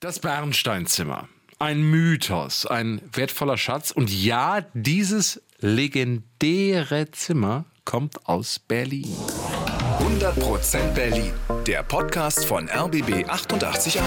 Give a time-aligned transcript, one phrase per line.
[0.00, 1.28] Das Bernsteinzimmer.
[1.58, 3.90] Ein Mythos, ein wertvoller Schatz.
[3.90, 9.14] Und ja, dieses legendäre Zimmer kommt aus Berlin.
[9.98, 11.34] 100% Berlin.
[11.66, 14.00] Der Podcast von RBB 888.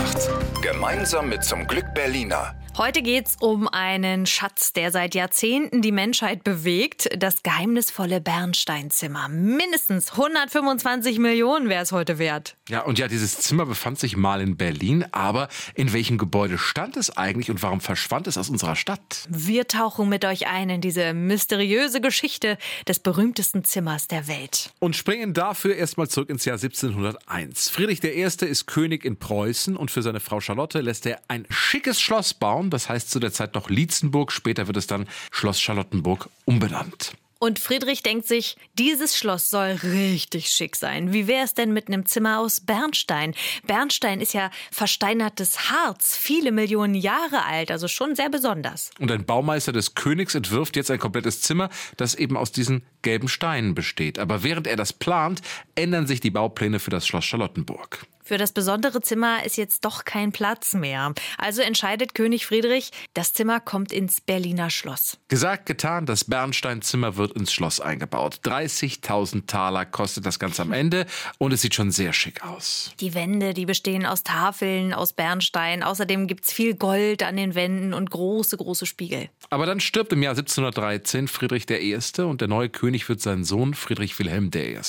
[0.63, 2.55] Gemeinsam mit zum Glück Berliner.
[2.75, 7.07] Heute geht's um einen Schatz, der seit Jahrzehnten die Menschheit bewegt.
[7.15, 9.27] Das geheimnisvolle Bernsteinzimmer.
[9.29, 12.57] Mindestens 125 Millionen wäre es heute wert.
[12.69, 16.97] Ja, und ja, dieses Zimmer befand sich mal in Berlin, aber in welchem Gebäude stand
[16.97, 19.28] es eigentlich und warum verschwand es aus unserer Stadt?
[19.29, 24.73] Wir tauchen mit euch ein in diese mysteriöse Geschichte des berühmtesten Zimmers der Welt.
[24.79, 27.69] Und springen dafür erstmal zurück ins Jahr 1701.
[27.69, 28.23] Friedrich I.
[28.23, 32.62] ist König in Preußen und für seine Frau Charlotte lässt er ein schickes Schloss bauen
[32.63, 32.69] Raum.
[32.69, 34.31] Das heißt zu der Zeit noch Lietzenburg.
[34.31, 37.13] Später wird es dann Schloss Charlottenburg umbenannt.
[37.39, 41.11] Und Friedrich denkt sich, dieses Schloss soll richtig schick sein.
[41.11, 43.36] Wie wäre es denn mit einem Zimmer aus Bernstein?
[43.67, 48.91] Bernstein ist ja versteinertes Harz, viele Millionen Jahre alt, also schon sehr besonders.
[48.97, 53.27] Und ein Baumeister des Königs entwirft jetzt ein komplettes Zimmer, das eben aus diesen gelben
[53.27, 54.20] Steinen besteht.
[54.20, 55.42] Aber während er das plant,
[55.75, 58.08] ändern sich die Baupläne für das Schloss Charlottenburg.
[58.24, 61.14] Für das besondere Zimmer ist jetzt doch kein Platz mehr.
[61.38, 65.18] Also entscheidet König Friedrich, das Zimmer kommt ins Berliner Schloss.
[65.28, 68.40] Gesagt, getan, das Bernsteinzimmer wird ins Schloss eingebaut.
[68.46, 71.06] 30.000 Taler kostet das Ganze am Ende
[71.38, 72.92] und es sieht schon sehr schick aus.
[73.02, 75.84] Die Wände, die bestehen aus Tafeln, aus Bernstein.
[75.84, 79.30] Außerdem gibt es viel Gold an den Wänden und große, große Spiegel.
[79.50, 81.98] Aber dann stirbt im Jahr 1713 Friedrich I.
[82.22, 84.80] und der neue König wird sein Sohn Friedrich Wilhelm I.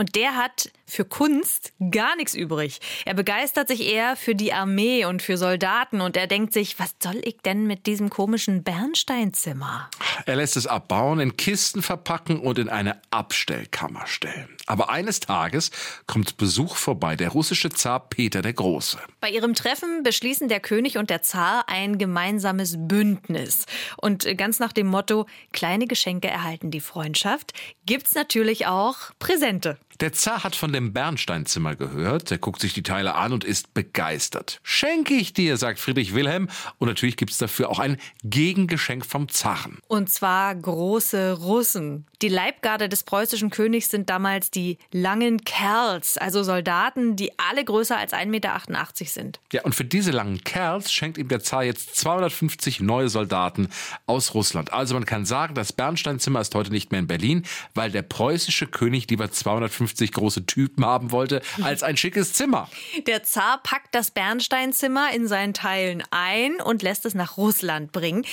[0.00, 2.80] Und der hat für Kunst gar nichts übrig.
[3.04, 6.94] Er begeistert sich eher für die Armee und für Soldaten und er denkt sich, was
[7.02, 9.90] soll ich denn mit diesem komischen Bernsteinzimmer?
[10.24, 14.48] Er lässt es abbauen, in Kisten verpacken und in eine Abstellkammer stellen.
[14.66, 15.70] Aber eines Tages
[16.06, 18.98] kommt Besuch vorbei, der russische Zar Peter der Große.
[19.20, 23.66] Bei ihrem Treffen beschließen der König und der Zar ein gemeinsames Bündnis.
[23.98, 27.52] Und ganz nach dem Motto, kleine Geschenke erhalten die Freundschaft,
[27.84, 29.78] gibt's natürlich auch Präsente.
[29.98, 32.30] Der Zar hat von dem Bernsteinzimmer gehört.
[32.30, 34.60] Er guckt sich die Teile an und ist begeistert.
[34.62, 36.48] Schenke ich dir, sagt Friedrich Wilhelm.
[36.78, 39.78] Und natürlich gibt es dafür auch ein Gegengeschenk vom Zaren.
[39.88, 42.06] Und zwar große Russen.
[42.22, 47.96] Die Leibgarde des preußischen Königs sind damals die langen Kerls, also Soldaten, die alle größer
[47.96, 48.60] als 1,88 Meter
[49.04, 49.40] sind.
[49.52, 53.68] Ja, und für diese langen Kerls schenkt ihm der Zar jetzt 250 neue Soldaten
[54.06, 54.72] aus Russland.
[54.72, 58.66] Also man kann sagen, das Bernsteinzimmer ist heute nicht mehr in Berlin, weil der preußische
[58.66, 62.68] König lieber 250 50 große Typen haben wollte, als ein schickes Zimmer.
[63.06, 68.26] Der Zar packt das Bernsteinzimmer in seinen Teilen ein und lässt es nach Russland bringen.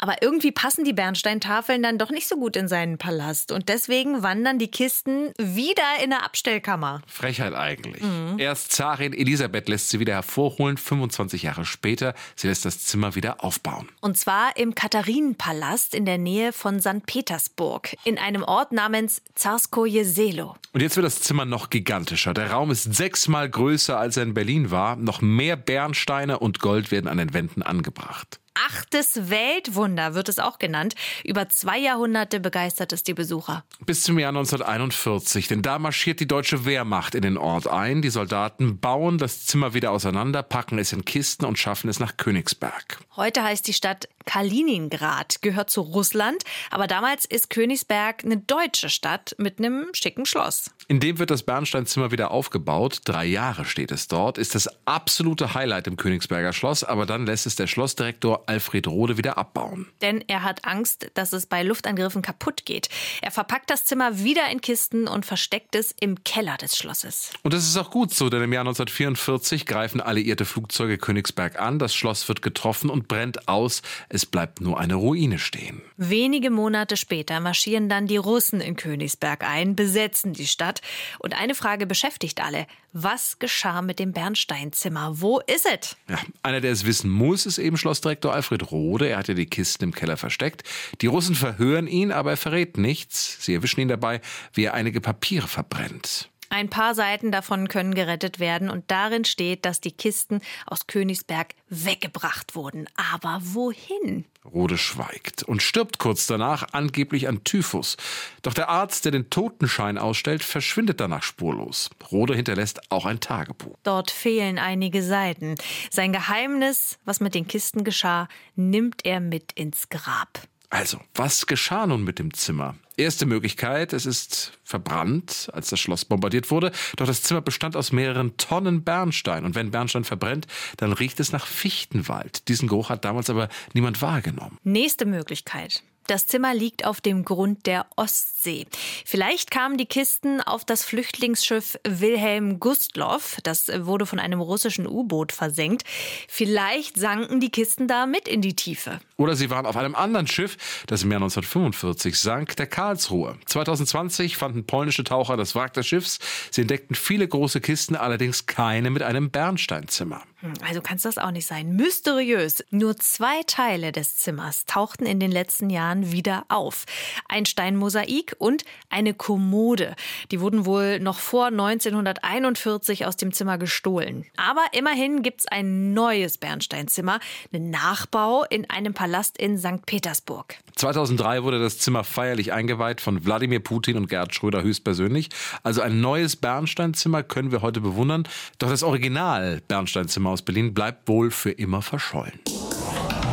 [0.00, 3.52] Aber irgendwie passen die Bernsteintafeln dann doch nicht so gut in seinen Palast.
[3.52, 7.02] Und deswegen wandern die Kisten wieder in eine Abstellkammer.
[7.06, 8.02] Frechheit eigentlich.
[8.02, 8.38] Mhm.
[8.38, 12.14] Erst Zarin Elisabeth lässt sie wieder hervorholen, 25 Jahre später.
[12.34, 13.88] Sie lässt das Zimmer wieder aufbauen.
[14.00, 17.04] Und zwar im Katharinenpalast in der Nähe von St.
[17.04, 20.56] Petersburg, in einem Ort namens Zarskoje Selo.
[20.72, 22.32] Und jetzt wird das Zimmer noch gigantischer.
[22.32, 24.96] Der Raum ist sechsmal größer, als er in Berlin war.
[24.96, 30.58] Noch mehr Bernsteine und Gold werden an den Wänden angebracht achtes Weltwunder wird es auch
[30.58, 30.94] genannt.
[31.24, 33.64] Über zwei Jahrhunderte begeistert es die Besucher.
[33.84, 38.02] Bis zum Jahr 1941, denn da marschiert die deutsche Wehrmacht in den Ort ein.
[38.02, 42.16] Die Soldaten bauen das Zimmer wieder auseinander, packen es in Kisten und schaffen es nach
[42.16, 42.98] Königsberg.
[43.16, 49.34] Heute heißt die Stadt Kaliningrad, gehört zu Russland, aber damals ist Königsberg eine deutsche Stadt
[49.38, 50.70] mit einem schicken Schloss.
[50.88, 53.00] In dem wird das Bernsteinzimmer wieder aufgebaut.
[53.04, 57.46] Drei Jahre steht es dort, ist das absolute Highlight im Königsberger Schloss, aber dann lässt
[57.46, 59.86] es der Schlossdirektor Alfred Rode wieder abbauen.
[60.02, 62.88] Denn er hat Angst, dass es bei Luftangriffen kaputt geht.
[63.22, 67.32] Er verpackt das Zimmer wieder in Kisten und versteckt es im Keller des Schlosses.
[67.42, 71.78] Und das ist auch gut so, denn im Jahr 1944 greifen alliierte Flugzeuge Königsberg an,
[71.78, 73.82] das Schloss wird getroffen und brennt aus.
[74.12, 75.82] Es bleibt nur eine Ruine stehen.
[75.96, 80.82] Wenige Monate später marschieren dann die Russen in Königsberg ein, besetzen die Stadt.
[81.20, 82.66] Und eine Frage beschäftigt alle.
[82.92, 85.20] Was geschah mit dem Bernsteinzimmer?
[85.20, 85.96] Wo ist es?
[86.08, 89.08] Ja, einer, der es wissen muss, ist eben Schlossdirektor Alfred Rode.
[89.08, 90.64] Er hatte die Kisten im Keller versteckt.
[91.02, 93.36] Die Russen verhören ihn, aber er verrät nichts.
[93.44, 94.20] Sie erwischen ihn dabei,
[94.52, 96.28] wie er einige Papiere verbrennt.
[96.50, 101.54] Ein paar Seiten davon können gerettet werden und darin steht, dass die Kisten aus Königsberg
[101.68, 102.86] weggebracht wurden.
[103.12, 104.24] Aber wohin?
[104.44, 107.96] Rode schweigt und stirbt kurz danach angeblich an Typhus.
[108.42, 111.88] Doch der Arzt, der den Totenschein ausstellt, verschwindet danach spurlos.
[112.10, 113.76] Rode hinterlässt auch ein Tagebuch.
[113.84, 115.54] Dort fehlen einige Seiten.
[115.90, 118.26] Sein Geheimnis, was mit den Kisten geschah,
[118.56, 120.40] nimmt er mit ins Grab.
[120.70, 122.76] Also, was geschah nun mit dem Zimmer?
[122.96, 126.70] Erste Möglichkeit, es ist verbrannt, als das Schloss bombardiert wurde.
[126.96, 129.44] Doch das Zimmer bestand aus mehreren Tonnen Bernstein.
[129.44, 130.46] Und wenn Bernstein verbrennt,
[130.76, 132.46] dann riecht es nach Fichtenwald.
[132.46, 134.58] Diesen Geruch hat damals aber niemand wahrgenommen.
[134.62, 135.82] Nächste Möglichkeit.
[136.06, 138.66] Das Zimmer liegt auf dem Grund der Ostsee.
[139.04, 143.38] Vielleicht kamen die Kisten auf das Flüchtlingsschiff Wilhelm Gustloff.
[143.44, 145.84] Das wurde von einem russischen U-Boot versenkt.
[146.28, 149.00] Vielleicht sanken die Kisten da mit in die Tiefe.
[149.16, 150.56] Oder sie waren auf einem anderen Schiff,
[150.86, 153.36] das im Jahr 1945 sank, der Karlsruhe.
[153.46, 156.18] 2020 fanden polnische Taucher das Wrack des Schiffs.
[156.50, 160.22] Sie entdeckten viele große Kisten, allerdings keine mit einem Bernsteinzimmer.
[160.40, 161.76] Hm, also kann es das auch nicht sein.
[161.76, 162.64] Mysteriös.
[162.70, 166.86] Nur zwei Teile des Zimmers tauchten in den letzten Jahren wieder auf.
[167.28, 169.94] Ein Steinmosaik und eine Kommode.
[170.30, 174.24] Die wurden wohl noch vor 1941 aus dem Zimmer gestohlen.
[174.36, 177.20] Aber immerhin gibt es ein neues Bernsteinzimmer,
[177.52, 179.84] einen Nachbau in einem Palast in St.
[179.84, 180.56] Petersburg.
[180.76, 185.28] 2003 wurde das Zimmer feierlich eingeweiht von Wladimir Putin und Gerhard Schröder höchstpersönlich.
[185.62, 188.24] Also ein neues Bernsteinzimmer können wir heute bewundern.
[188.58, 192.40] Doch das Original Bernsteinzimmer aus Berlin bleibt wohl für immer verschollen.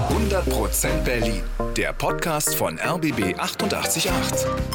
[0.10, 1.44] 100% Berlin.
[1.76, 4.12] Der Podcast von RBB 888.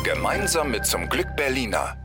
[0.04, 2.01] Gemeinsam mit zum Glück Berliner.